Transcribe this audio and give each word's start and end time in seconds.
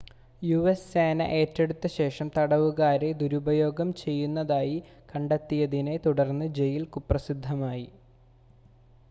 US 0.41 0.87
സേന 0.91 1.25
ഏറ്റെടുത്ത 1.33 1.87
ശേഷം 1.95 2.31
തടവുകാരെ 2.37 3.09
ദുരുപയോഗം 3.13 3.93
ചെയ്യുന്നതായി 3.95 4.75
കണ്ടെത്തിയതിനെ 5.11 5.95
തുടർന്ന് 6.07 6.47
ജയിൽ 6.57 6.85
കുപ്രസിദ്ധമായി 6.87 7.87